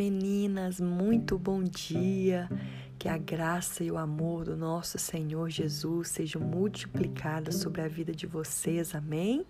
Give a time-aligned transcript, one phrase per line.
[0.00, 2.48] meninas, muito bom dia.
[2.98, 8.10] Que a graça e o amor do nosso Senhor Jesus sejam multiplicadas sobre a vida
[8.10, 9.44] de vocês, amém?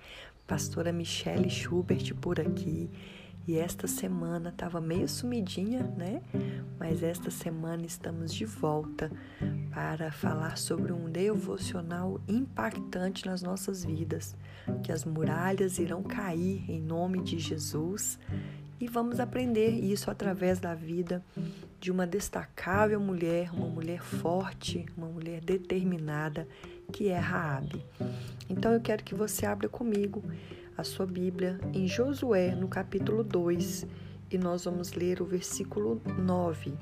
[0.49, 2.91] Pastora Michelle Schubert por aqui.
[3.47, 6.21] E esta semana estava meio sumidinha, né?
[6.81, 9.09] Mas esta semana estamos de volta
[9.73, 14.37] para falar sobre um devocional impactante nas nossas vidas,
[14.83, 18.19] que as muralhas irão cair em nome de Jesus
[18.81, 21.23] e vamos aprender isso através da vida
[21.79, 26.49] de uma destacável mulher, uma mulher forte, uma mulher determinada,
[26.91, 27.85] que é Raabe.
[28.49, 30.25] Então eu quero que você abra comigo
[30.79, 33.87] a sua Bíblia em Josué, no capítulo 2,
[34.31, 36.73] e nós vamos ler o versículo 9.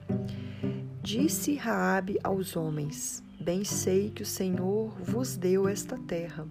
[1.03, 6.47] Disse Raabe aos homens: Bem sei que o Senhor vos deu esta terra,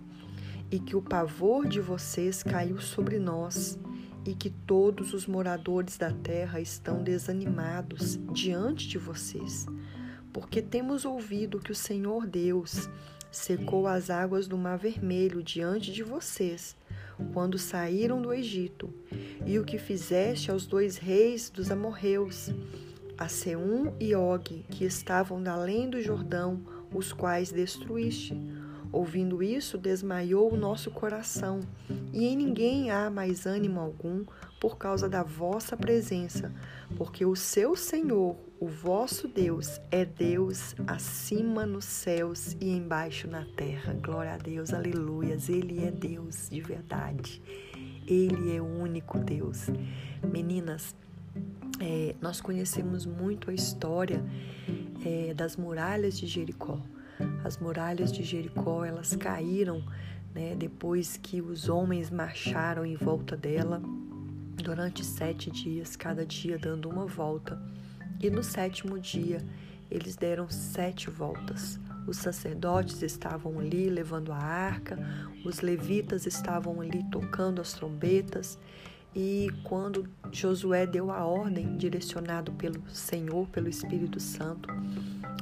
[0.69, 3.79] e que o pavor de vocês caiu sobre nós
[4.27, 9.65] e que todos os moradores da terra estão desanimados diante de vocês,
[10.33, 12.89] porque temos ouvido que o Senhor Deus
[13.31, 16.75] secou as águas do Mar Vermelho diante de vocês,
[17.33, 18.93] quando saíram do Egito,
[19.45, 22.51] e o que fizeste aos dois reis dos amorreus,
[23.17, 26.59] a Seum e Og, que estavam além do Jordão,
[26.93, 28.37] os quais destruíste
[28.91, 31.59] Ouvindo isso, desmaiou o nosso coração,
[32.13, 34.25] e em ninguém há mais ânimo algum
[34.59, 36.51] por causa da vossa presença,
[36.95, 43.45] porque o seu Senhor, o vosso Deus, é Deus acima nos céus e embaixo na
[43.55, 43.93] terra.
[44.01, 45.47] Glória a Deus, aleluias.
[45.47, 47.41] Ele é Deus de verdade.
[48.07, 49.67] Ele é o único Deus.
[50.23, 50.95] Meninas,
[51.79, 54.23] é, nós conhecemos muito a história
[55.05, 56.79] é, das muralhas de Jericó.
[57.43, 59.83] As muralhas de Jericó, elas caíram
[60.33, 63.81] né, depois que os homens marcharam em volta dela
[64.55, 67.61] durante sete dias, cada dia dando uma volta.
[68.19, 69.43] E no sétimo dia,
[69.89, 71.79] eles deram sete voltas.
[72.07, 74.97] Os sacerdotes estavam ali levando a arca,
[75.45, 78.57] os levitas estavam ali tocando as trombetas.
[79.15, 84.69] E quando Josué deu a ordem, direcionado pelo Senhor, pelo Espírito Santo,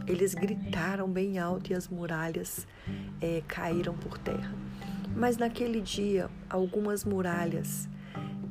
[0.07, 2.67] eles gritaram bem alto e as muralhas
[3.19, 4.53] é, caíram por terra.
[5.15, 7.87] Mas naquele dia, algumas muralhas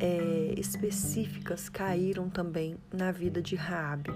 [0.01, 4.11] é, específicas caíram também na vida de Raabe.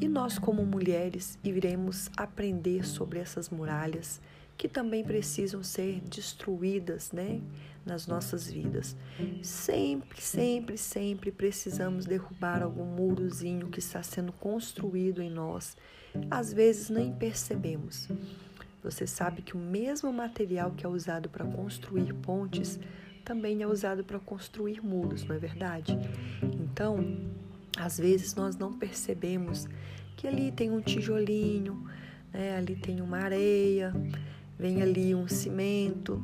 [0.00, 4.20] E nós, como mulheres, iremos aprender sobre essas muralhas
[4.56, 7.40] que também precisam ser destruídas, né,
[7.84, 8.96] nas nossas vidas.
[9.42, 15.76] Sempre, sempre, sempre precisamos derrubar algum murozinho que está sendo construído em nós
[16.30, 18.08] às vezes nem percebemos.
[18.82, 22.78] Você sabe que o mesmo material que é usado para construir pontes
[23.24, 25.98] também é usado para construir muros, não é verdade?
[26.42, 27.18] Então,
[27.76, 29.66] às vezes nós não percebemos
[30.16, 31.84] que ali tem um tijolinho,
[32.32, 32.56] né?
[32.56, 33.92] ali tem uma areia,
[34.58, 36.22] vem ali um cimento,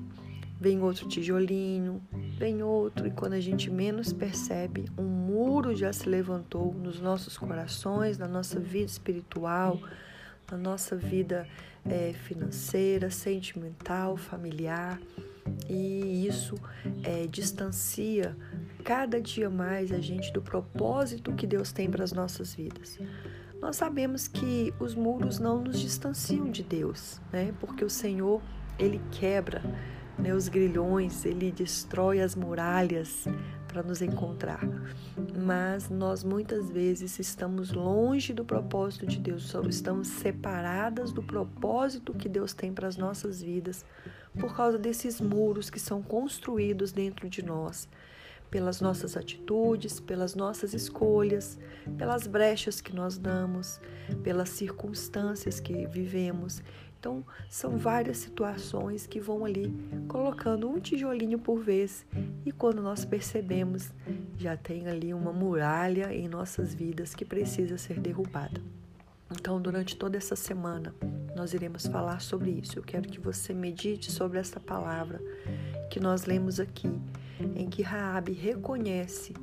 [0.61, 2.01] vem outro tijolinho,
[2.39, 7.37] vem outro, e quando a gente menos percebe, um muro já se levantou nos nossos
[7.37, 9.79] corações, na nossa vida espiritual,
[10.51, 11.49] na nossa vida
[11.85, 15.01] é, financeira, sentimental, familiar,
[15.69, 16.55] e isso
[17.03, 18.37] é, distancia
[18.85, 22.99] cada dia mais a gente do propósito que Deus tem para as nossas vidas.
[23.63, 27.55] Nós sabemos que os muros não nos distanciam de Deus, né?
[27.61, 28.43] Porque o Senhor
[28.77, 29.63] ele quebra
[30.19, 33.25] né, os grilhões, ele destrói as muralhas
[33.69, 34.67] para nos encontrar.
[35.47, 42.29] Mas nós muitas vezes estamos longe do propósito de Deus, estamos separadas do propósito que
[42.29, 43.87] Deus tem para as nossas vidas
[44.41, 47.89] por causa desses muros que são construídos dentro de nós
[48.53, 51.59] pelas nossas atitudes, pelas nossas escolhas,
[51.97, 53.81] pelas brechas que nós damos,
[54.23, 56.63] pelas circunstâncias que vivemos.
[57.01, 59.75] Então, são várias situações que vão ali
[60.07, 62.05] colocando um tijolinho por vez,
[62.45, 63.91] e quando nós percebemos,
[64.37, 68.61] já tem ali uma muralha em nossas vidas que precisa ser derrubada.
[69.33, 70.95] Então, durante toda essa semana,
[71.35, 72.79] nós iremos falar sobre isso.
[72.79, 75.21] Eu quero que você medite sobre essa palavra
[75.93, 76.91] que nós lemos aqui,
[77.55, 79.35] em que Raabe reconhece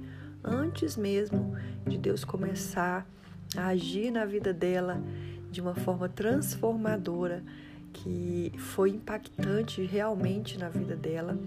[0.43, 1.55] antes mesmo
[1.85, 3.07] de Deus começar
[3.55, 4.99] a agir na vida dela
[5.51, 7.43] de uma forma transformadora
[7.93, 11.37] que foi impactante realmente na vida dela,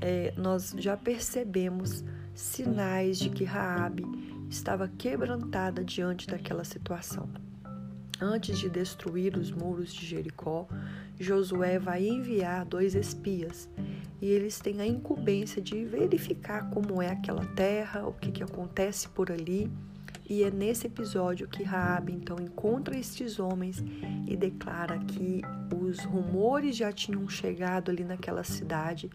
[0.00, 2.02] é, nós já percebemos
[2.34, 4.04] sinais de que Raabe
[4.48, 7.28] estava quebrantada diante daquela situação.
[8.20, 10.66] Antes de destruir os muros de Jericó,
[11.20, 13.68] Josué vai enviar dois espias
[14.20, 19.08] e eles têm a incumbência de verificar como é aquela terra, o que, que acontece
[19.08, 19.70] por ali.
[20.28, 23.82] E é nesse episódio que Raabe então encontra estes homens
[24.28, 25.42] e declara que
[25.74, 29.10] os rumores já tinham chegado ali naquela cidade,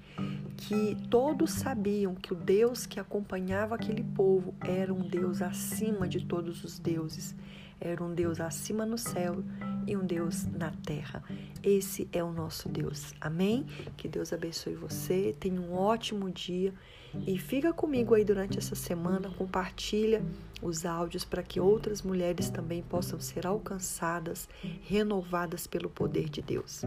[0.58, 6.26] que todos sabiam que o Deus que acompanhava aquele povo era um Deus acima de
[6.26, 7.34] todos os deuses,
[7.80, 9.44] era um Deus acima no céu
[9.88, 11.24] e um Deus na terra.
[11.64, 13.14] Esse é o nosso Deus.
[13.20, 13.66] Amém?
[13.98, 15.36] Que Deus abençoe você.
[15.40, 16.74] Tenha um ótimo dia
[17.28, 20.24] e fica comigo aí durante essa semana, compartilha
[20.62, 24.50] os áudios para que outras mulheres também possam ser alcançadas,
[24.84, 26.84] renovadas pelo poder de Deus.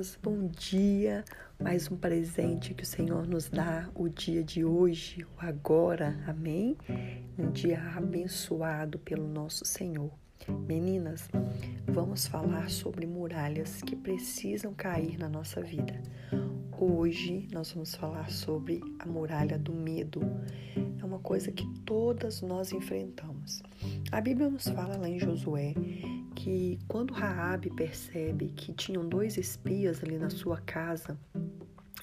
[0.00, 1.24] Meninas, bom dia.
[1.60, 6.76] Mais um presente que o Senhor nos dá o dia de hoje, o agora, amém?
[7.38, 10.19] Um dia abençoado pelo nosso Senhor.
[10.48, 11.28] Meninas,
[11.86, 16.00] vamos falar sobre muralhas que precisam cair na nossa vida.
[16.78, 20.20] Hoje nós vamos falar sobre a muralha do medo.
[21.00, 23.62] É uma coisa que todas nós enfrentamos.
[24.10, 25.74] A Bíblia nos fala lá em Josué
[26.34, 31.18] que quando Raabe percebe que tinham dois espias ali na sua casa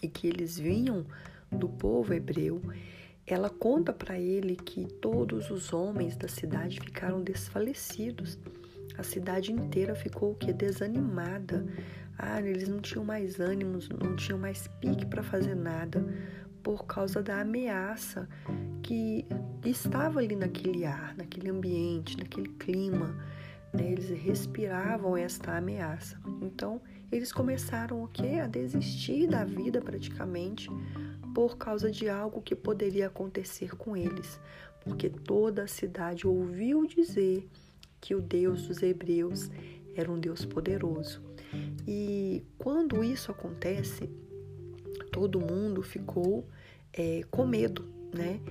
[0.01, 1.05] e que eles vinham
[1.51, 2.61] do povo hebreu,
[3.27, 8.39] ela conta para ele que todos os homens da cidade ficaram desfalecidos.
[8.97, 11.65] A cidade inteira ficou o que desanimada.
[12.17, 16.03] Ah, eles não tinham mais ânimos, não tinham mais pique para fazer nada
[16.63, 18.27] por causa da ameaça
[18.81, 19.25] que
[19.63, 23.13] estava ali naquele ar, naquele ambiente, naquele clima.
[23.73, 23.91] Né?
[23.91, 26.17] Eles respiravam esta ameaça.
[26.41, 26.81] Então,
[27.11, 28.39] eles começaram o quê?
[28.41, 30.69] A desistir da vida praticamente
[31.37, 34.39] por causa de algo que poderia acontecer com eles,
[34.83, 37.47] porque toda a cidade ouviu dizer
[38.01, 39.51] que o Deus dos hebreus
[39.95, 41.21] era um Deus poderoso.
[41.87, 44.09] E quando isso acontece,
[45.11, 46.43] todo mundo ficou
[46.91, 48.41] é, com medo, né?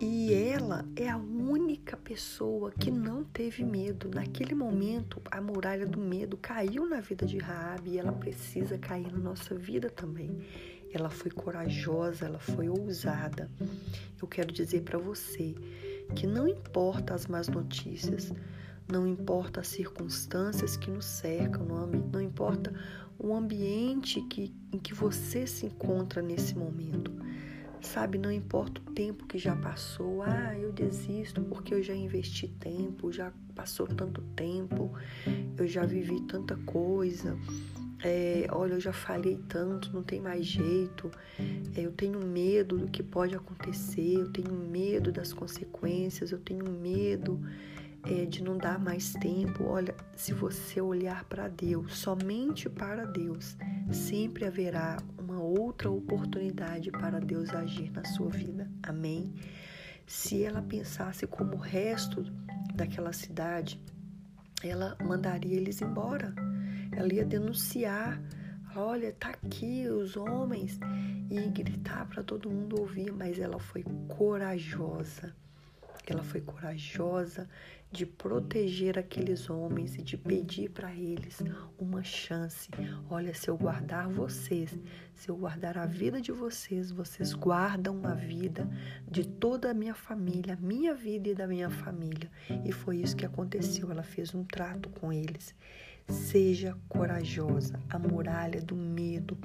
[0.00, 4.10] E ela é a única pessoa que não teve medo.
[4.12, 9.12] Naquele momento, a muralha do medo caiu na vida de Raabe e ela precisa cair
[9.12, 10.36] na nossa vida também
[10.96, 13.50] ela foi corajosa, ela foi ousada.
[14.20, 15.54] Eu quero dizer para você
[16.14, 18.32] que não importa as más notícias,
[18.90, 22.72] não importa as circunstâncias que nos cercam, não, importa
[23.18, 27.12] o ambiente que, em que você se encontra nesse momento.
[27.80, 32.48] Sabe, não importa o tempo que já passou, ah, eu desisto porque eu já investi
[32.48, 34.90] tempo, já passou tanto tempo,
[35.58, 37.38] eu já vivi tanta coisa
[38.02, 41.10] é, olha, eu já falei tanto, não tem mais jeito,
[41.76, 46.64] é, eu tenho medo do que pode acontecer, eu tenho medo das consequências, eu tenho
[46.70, 47.40] medo
[48.04, 49.64] é, de não dar mais tempo.
[49.64, 53.56] Olha, se você olhar para Deus, somente para Deus,
[53.90, 58.70] sempre haverá uma outra oportunidade para Deus agir na sua vida.
[58.82, 59.32] Amém?
[60.06, 62.22] Se ela pensasse como o resto
[62.74, 63.80] daquela cidade,
[64.62, 66.34] ela mandaria eles embora
[66.92, 68.20] ela ia denunciar,
[68.76, 70.78] olha, tá aqui os homens
[71.30, 75.34] e gritar para todo mundo ouvir, mas ela foi corajosa.
[76.06, 77.48] Ela foi corajosa
[77.90, 81.38] de proteger aqueles homens e de pedir para eles
[81.78, 82.68] uma chance.
[83.08, 84.76] Olha, se eu guardar vocês,
[85.14, 88.68] se eu guardar a vida de vocês, vocês guardam a vida
[89.08, 92.28] de toda a minha família, minha vida e da minha família.
[92.64, 93.90] E foi isso que aconteceu.
[93.90, 95.54] Ela fez um trato com eles.
[96.08, 97.80] Seja corajosa.
[97.88, 99.38] A muralha do medo,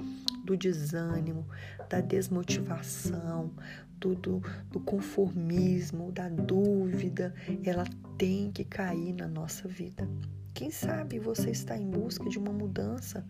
[0.44, 1.46] do desânimo,
[1.88, 3.52] da desmotivação,
[3.98, 7.84] do, do, do, conformismo, da dúvida, ela
[8.16, 10.08] tem que cair na nossa vida.
[10.54, 13.24] Quem sabe você está em busca de uma mudança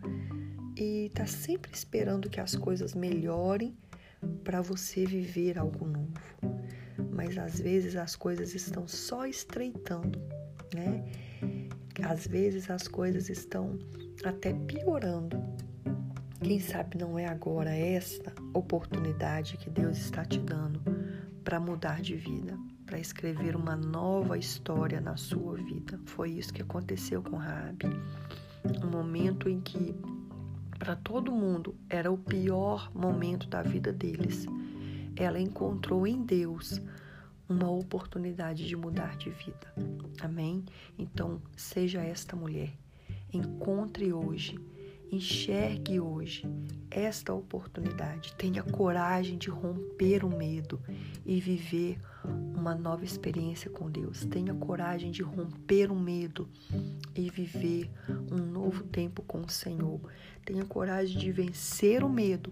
[0.75, 3.75] e está sempre esperando que as coisas melhorem
[4.43, 6.11] para você viver algo novo.
[7.11, 10.19] Mas às vezes as coisas estão só estreitando,
[10.73, 11.03] né?
[12.03, 13.77] Às vezes as coisas estão
[14.23, 15.41] até piorando.
[16.41, 20.81] Quem sabe não é agora esta oportunidade que Deus está te dando
[21.43, 25.99] para mudar de vida, para escrever uma nova história na sua vida.
[26.05, 27.87] Foi isso que aconteceu com Rabi.
[28.83, 29.95] Um momento em que
[30.77, 34.45] para todo mundo era o pior momento da vida deles.
[35.15, 36.81] Ela encontrou em Deus
[37.51, 39.73] uma oportunidade de mudar de vida.
[40.21, 40.63] Amém?
[40.97, 42.73] Então, seja esta mulher.
[43.33, 44.59] Encontre hoje
[45.11, 46.45] Enxergue hoje
[46.89, 48.33] esta oportunidade.
[48.37, 50.79] Tenha coragem de romper o medo
[51.25, 51.99] e viver
[52.55, 54.23] uma nova experiência com Deus.
[54.23, 56.47] Tenha coragem de romper o medo
[57.13, 57.91] e viver
[58.31, 59.99] um novo tempo com o Senhor.
[60.45, 62.49] Tenha coragem de vencer o medo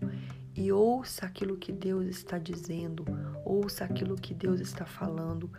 [0.56, 3.06] e ouça aquilo que Deus está dizendo,
[3.46, 5.50] ouça aquilo que Deus está falando.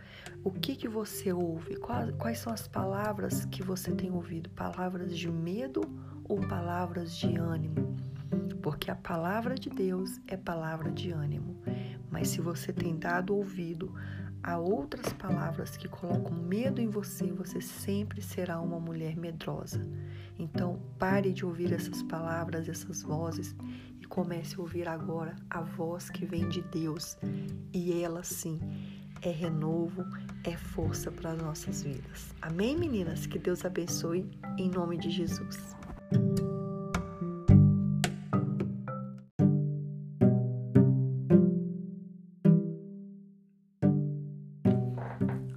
[0.43, 1.75] O que que você ouve?
[1.77, 4.49] Quais, quais são as palavras que você tem ouvido?
[4.51, 5.81] Palavras de medo
[6.23, 7.95] ou palavras de ânimo?
[8.61, 11.61] Porque a palavra de Deus é palavra de ânimo.
[12.09, 13.93] Mas se você tem dado ouvido
[14.43, 19.81] a outras palavras que colocam medo em você, você sempre será uma mulher medrosa.
[20.37, 23.55] Então, pare de ouvir essas palavras, essas vozes
[24.11, 27.17] comece a ouvir agora a voz que vem de Deus.
[27.73, 28.59] E ela sim
[29.21, 30.03] é renovo,
[30.43, 32.35] é força para as nossas vidas.
[32.41, 33.25] Amém, meninas?
[33.25, 35.75] Que Deus abençoe em nome de Jesus.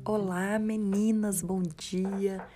[0.04, 2.46] Olá, meninas, bom dia.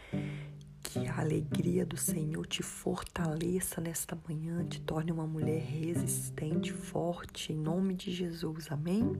[0.98, 7.52] Que a alegria do Senhor te fortaleça nesta manhã, te torne uma mulher resistente, forte,
[7.52, 8.66] em nome de Jesus.
[8.70, 9.12] Amém?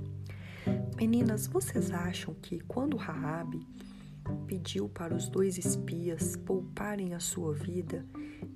[0.96, 3.64] Meninas, vocês acham que quando Raabe
[4.46, 8.04] pediu para os dois espias pouparem a sua vida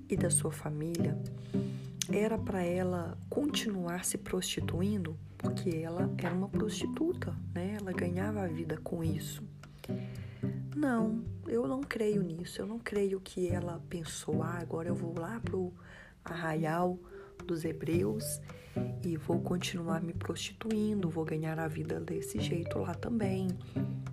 [0.09, 1.17] e da sua família,
[2.11, 7.77] era para ela continuar se prostituindo, porque ela era uma prostituta, né?
[7.79, 9.52] Ela ganhava a vida com isso.
[10.75, 12.61] Não, eu não creio nisso.
[12.61, 15.71] Eu não creio que ela pensou, ah, agora eu vou lá pro
[16.25, 16.97] arraial
[17.45, 18.41] dos hebreus
[19.03, 23.47] e vou continuar me prostituindo, vou ganhar a vida desse jeito lá também,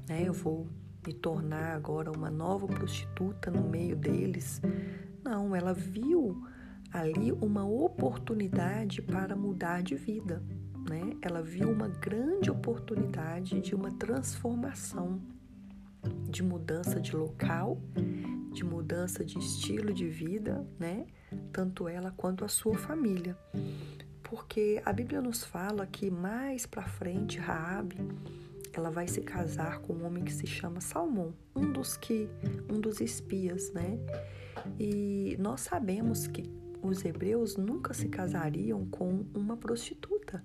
[0.09, 0.25] né?
[0.25, 0.67] Eu vou
[1.07, 4.61] me tornar agora uma nova prostituta no meio deles.
[5.25, 6.45] Não, ela viu
[6.93, 10.43] ali uma oportunidade para mudar de vida,
[10.88, 11.17] né?
[11.23, 15.21] Ela viu uma grande oportunidade de uma transformação
[16.28, 17.80] de mudança de local,
[18.52, 21.07] de mudança de estilo de vida, né?
[21.52, 23.37] Tanto ela quanto a sua família.
[24.23, 27.97] Porque a Bíblia nos fala que mais para frente Raabe
[28.73, 32.28] ela vai se casar com um homem que se chama Salmão, um dos que
[32.73, 33.99] um dos espias, né?
[34.78, 36.45] E nós sabemos que
[36.83, 40.42] os hebreus nunca se casariam com uma prostituta.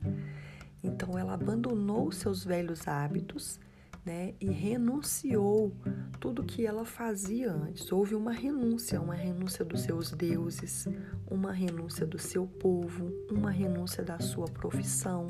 [0.83, 3.59] Então ela abandonou seus velhos hábitos
[4.05, 5.75] né, e renunciou
[6.19, 7.91] tudo que ela fazia antes.
[7.91, 10.87] Houve uma renúncia, uma renúncia dos seus deuses,
[11.27, 15.27] uma renúncia do seu povo, uma renúncia da sua profissão,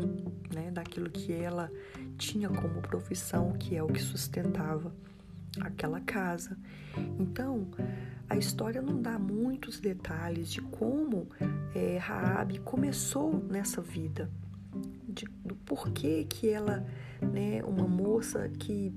[0.54, 1.72] né, daquilo que ela
[2.18, 4.94] tinha como profissão, que é o que sustentava
[5.62, 6.58] aquela casa.
[7.18, 7.68] Então,
[8.30, 11.30] a história não dá muitos detalhes de como
[11.74, 14.30] é, Raabe começou nessa vida,
[15.16, 16.86] de, do porquê que ela
[17.22, 18.94] né, uma moça que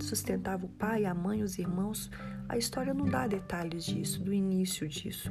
[0.00, 2.10] sustentava o pai, a mãe, os irmãos.
[2.48, 5.30] A história não dá detalhes disso, do início disso,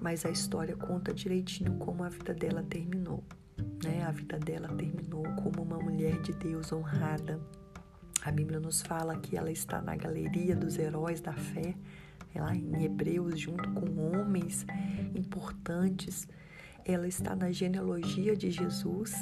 [0.00, 3.22] mas a história conta direitinho como a vida dela terminou.
[3.84, 4.02] Né?
[4.02, 7.38] A vida dela terminou como uma mulher de Deus honrada.
[8.22, 11.74] A Bíblia nos fala que ela está na galeria dos heróis da fé,
[12.34, 14.66] lá em Hebreus, junto com homens
[15.14, 16.26] importantes
[16.84, 19.12] ela está na genealogia de Jesus.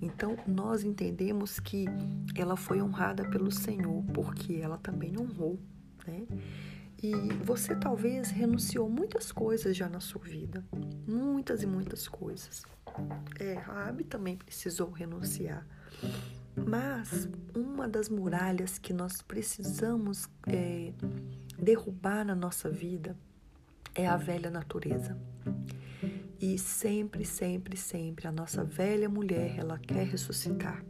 [0.00, 1.86] Então, nós entendemos que
[2.34, 5.58] ela foi honrada pelo Senhor, porque ela também honrou,
[6.06, 6.26] né?
[7.02, 7.12] E
[7.44, 10.64] você talvez renunciou muitas coisas já na sua vida,
[11.06, 12.62] muitas e muitas coisas.
[13.38, 15.66] É, Rabi também precisou renunciar.
[16.56, 20.92] Mas uma das muralhas que nós precisamos é,
[21.58, 23.14] derrubar na nossa vida
[23.94, 25.18] é a velha natureza.
[26.38, 30.84] E sempre, sempre, sempre a nossa velha mulher, ela quer ressuscitar.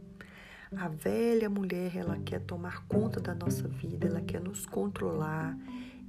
[0.75, 5.57] A velha mulher, ela quer tomar conta da nossa vida, ela quer nos controlar,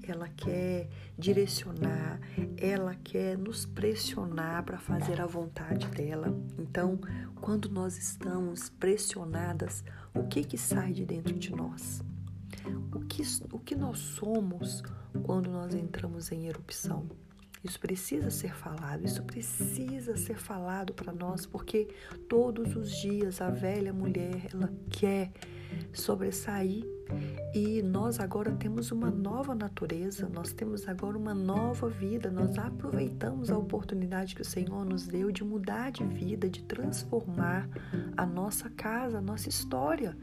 [0.02, 2.18] ela quer direcionar,
[2.56, 6.36] ela quer nos pressionar para fazer a vontade dela.
[6.58, 6.98] Então,
[7.40, 12.02] quando nós estamos pressionadas, o que que sai de dentro de nós?
[12.92, 14.82] O que, o que nós somos
[15.22, 17.06] quando nós entramos em erupção?
[17.62, 21.88] Isso precisa ser falado, isso precisa ser falado para nós, porque
[22.28, 25.30] todos os dias a velha mulher ela quer
[25.92, 26.84] sobressair
[27.54, 33.50] e nós agora temos uma nova natureza, nós temos agora uma nova vida, nós aproveitamos
[33.50, 37.68] a oportunidade que o Senhor nos deu de mudar de vida, de transformar
[38.16, 40.16] a nossa casa, a nossa história.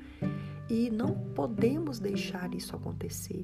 [0.69, 3.43] E não podemos deixar isso acontecer.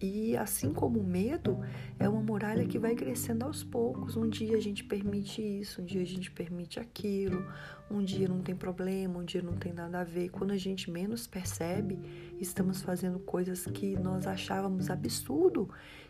[0.00, 1.60] E assim como o medo
[1.98, 4.16] é uma muralha que vai crescendo aos poucos.
[4.16, 7.44] Um dia a gente permite isso, um dia a gente permite aquilo,
[7.90, 10.28] um dia não tem problema, um dia não tem nada a ver.
[10.28, 11.98] Quando a gente menos percebe,
[12.40, 15.68] estamos fazendo coisas que nós achávamos absurdo,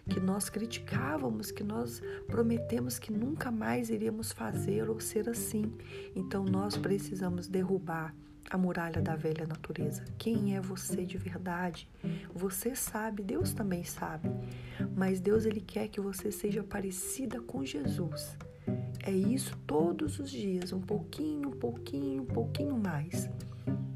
[0.09, 5.71] que nós criticávamos, que nós prometemos que nunca mais iríamos fazer ou ser assim.
[6.15, 8.15] Então nós precisamos derrubar
[8.53, 10.05] a muralha da velha natureza.
[10.19, 11.89] Quem é você de verdade?
[12.35, 14.31] Você sabe, Deus também sabe.
[14.95, 18.37] Mas Deus ele quer que você seja parecida com Jesus.
[19.03, 23.27] É isso todos os dias, um pouquinho, um pouquinho, um pouquinho mais.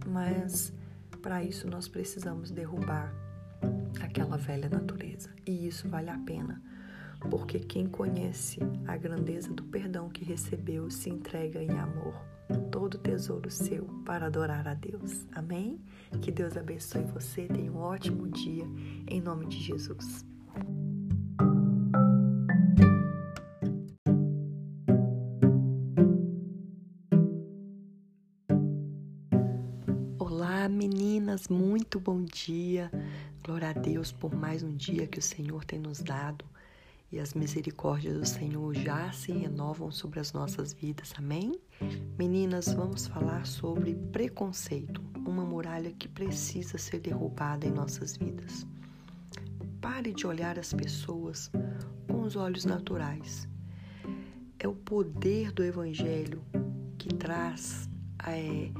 [0.07, 0.73] Mas
[1.21, 3.13] para isso nós precisamos derrubar
[4.01, 5.29] aquela velha natureza.
[5.45, 6.63] E isso vale a pena,
[7.31, 12.36] porque quem conhece a grandeza do perdão que recebeu se entrega em amor
[12.71, 15.27] todo tesouro seu para adorar a Deus.
[15.33, 15.81] Amém?
[16.21, 17.47] Que Deus abençoe você.
[17.47, 18.65] Tenha um ótimo dia.
[19.09, 20.25] Em nome de Jesus.
[30.19, 32.91] Olá, meninas, muito bom dia.
[33.45, 36.45] Glória a Deus por mais um dia que o Senhor tem nos dado
[37.11, 41.15] e as misericórdias do Senhor já se renovam sobre as nossas vidas.
[41.17, 41.61] Amém?
[42.19, 48.67] Meninas, vamos falar sobre preconceito, uma muralha que precisa ser derrubada em nossas vidas.
[49.81, 51.51] Pare de olhar as pessoas
[52.09, 53.49] com os olhos naturais.
[54.59, 56.43] É o poder do Evangelho
[56.99, 57.89] que traz
[58.27, 58.71] é,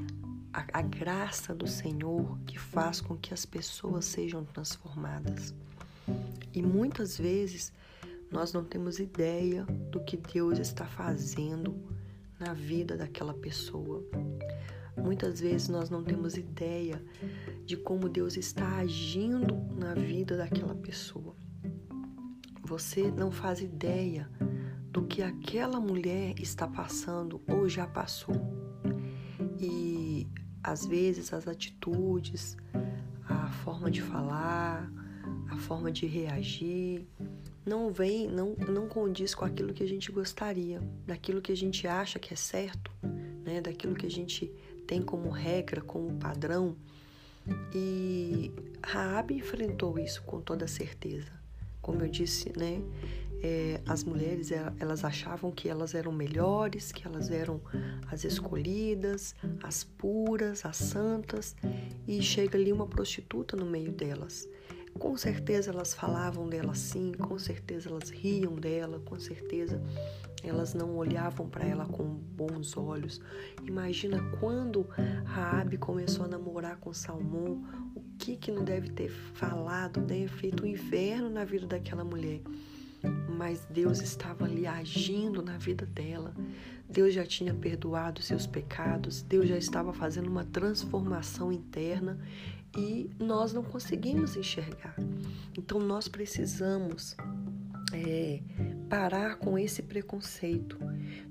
[0.53, 5.55] a, a graça do Senhor que faz com que as pessoas sejam transformadas.
[6.53, 7.73] E muitas vezes
[8.31, 11.77] nós não temos ideia do que Deus está fazendo
[12.39, 14.05] na vida daquela pessoa.
[14.97, 17.03] Muitas vezes nós não temos ideia
[17.65, 21.37] de como Deus está agindo na vida daquela pessoa.
[22.63, 24.29] Você não faz ideia
[24.91, 28.35] do que aquela mulher está passando ou já passou.
[29.61, 30.27] E
[30.63, 32.57] às vezes as atitudes,
[33.29, 34.91] a forma de falar,
[35.49, 37.07] a forma de reagir,
[37.67, 41.87] não vem, não, não condiz com aquilo que a gente gostaria, daquilo que a gente
[41.87, 42.93] acha que é certo,
[43.45, 43.61] né?
[43.61, 44.51] daquilo que a gente
[44.87, 46.77] tem como regra, como padrão.
[47.75, 48.53] E
[48.83, 51.33] Raab enfrentou isso com toda certeza.
[51.83, 52.81] Como eu disse, né?
[53.43, 54.51] É, as mulheres
[54.81, 57.61] elas achavam que elas eram melhores, que elas eram
[58.11, 61.55] as escolhidas, as puras, as santas,
[62.09, 64.49] e chega ali uma prostituta no meio delas.
[64.99, 69.81] Com certeza elas falavam dela assim, com certeza elas riam dela, com certeza
[70.43, 73.21] elas não olhavam para ela com bons olhos.
[73.65, 74.87] Imagina quando
[75.25, 80.27] Raabe começou a namorar com Salmão, o que que não deve ter falado, né?
[80.29, 82.41] feito um inferno na vida daquela mulher.
[83.37, 86.35] Mas Deus estava ali agindo na vida dela.
[86.89, 92.19] Deus já tinha perdoado seus pecados, Deus já estava fazendo uma transformação interna
[92.77, 94.97] e nós não conseguimos enxergar.
[95.57, 97.17] Então nós precisamos
[97.93, 98.41] é,
[98.89, 100.79] parar com esse preconceito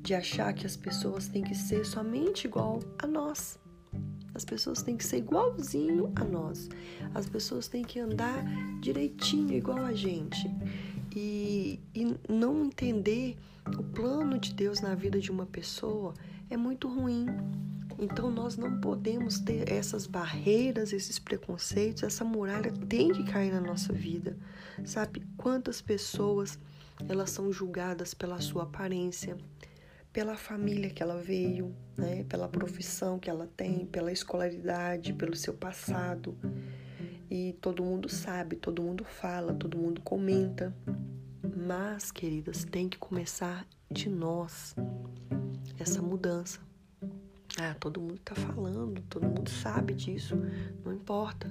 [0.01, 3.59] de achar que as pessoas têm que ser somente igual a nós.
[4.33, 6.69] As pessoas têm que ser igualzinho a nós.
[7.13, 8.43] As pessoas têm que andar
[8.81, 10.49] direitinho igual a gente.
[11.15, 13.37] E, e não entender
[13.79, 16.13] o plano de Deus na vida de uma pessoa
[16.49, 17.27] é muito ruim.
[17.97, 23.61] Então nós não podemos ter essas barreiras, esses preconceitos, essa muralha tem que cair na
[23.61, 24.37] nossa vida.
[24.83, 26.59] Sabe quantas pessoas
[27.07, 29.37] elas são julgadas pela sua aparência,
[30.11, 35.53] pela família que ela veio, né, pela profissão que ela tem, pela escolaridade, pelo seu
[35.53, 36.37] passado.
[37.29, 40.73] E todo mundo sabe, todo mundo fala, todo mundo comenta.
[41.55, 44.75] Mas, queridas, tem que começar de nós
[45.77, 46.64] essa mudança.
[47.57, 50.35] Ah, todo mundo está falando, todo mundo sabe disso,
[50.83, 51.49] não importa.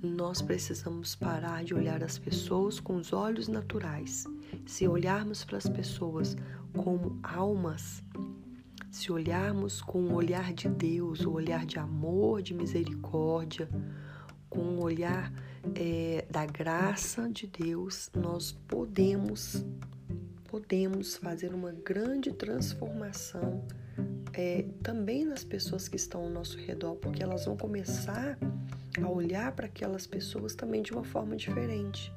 [0.00, 4.24] Nós precisamos parar de olhar as pessoas com os olhos naturais.
[4.64, 6.36] Se olharmos para as pessoas
[6.76, 8.04] como almas,
[8.90, 13.68] se olharmos com o olhar de Deus, o olhar de amor, de misericórdia,
[14.48, 15.32] com o olhar
[15.74, 19.64] é, da graça de Deus, nós podemos,
[20.48, 23.66] podemos fazer uma grande transformação
[24.40, 28.38] é, também nas pessoas que estão ao nosso redor, porque elas vão começar
[28.98, 32.10] a olhar para aquelas pessoas também de uma forma diferente.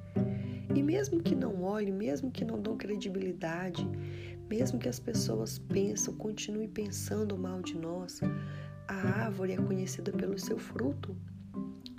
[0.74, 3.86] E mesmo que não olhem, mesmo que não dão credibilidade,
[4.50, 8.22] mesmo que as pessoas pensam, continuem pensando mal de nós,
[8.88, 11.18] a árvore é conhecida pelo seu fruto.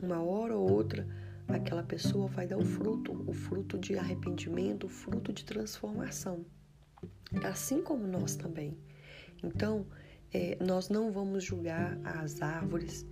[0.03, 1.07] uma hora ou outra,
[1.49, 6.47] aquela pessoa vai dar o fruto, o fruto de arrependimento, o fruto de transformação.
[7.43, 8.77] Assim como nós também.
[9.43, 9.87] Então,
[10.35, 13.07] é, nós não vamos julgar as árvores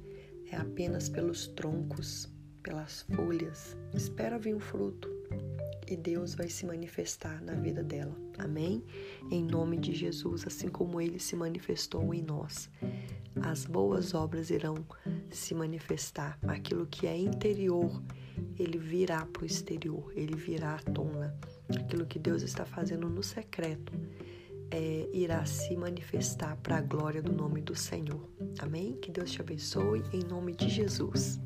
[0.51, 2.29] é apenas pelos troncos,
[2.63, 3.77] pelas folhas.
[3.95, 5.09] Espera vir o fruto
[5.89, 8.15] e Deus vai se manifestar na vida dela.
[8.39, 8.85] Amém?
[9.31, 12.69] Em nome de Jesus, assim como ele se manifestou em nós.
[13.41, 14.85] As boas obras irão
[15.31, 16.39] se manifestar.
[16.47, 18.03] Aquilo que é interior,
[18.59, 21.35] ele virá para o exterior, ele virá à tona.
[21.79, 23.93] Aquilo que Deus está fazendo no secreto
[24.73, 28.27] é, irá se manifestar para a glória do nome do Senhor.
[28.59, 28.95] Amém?
[28.95, 31.39] Que Deus te abençoe em nome de Jesus.